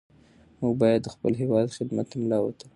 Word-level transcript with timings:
موږ 0.59 0.73
باید 0.81 0.99
د 1.03 1.07
خپل 1.15 1.33
هېواد 1.41 1.75
خدمت 1.77 2.05
ته 2.11 2.15
ملا 2.21 2.37
وتړو. 2.41 2.69